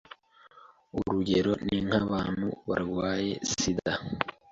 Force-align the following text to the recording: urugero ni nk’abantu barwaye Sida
urugero 0.97 1.51
ni 1.65 1.77
nk’abantu 1.85 2.47
barwaye 2.69 3.31
Sida 3.51 3.93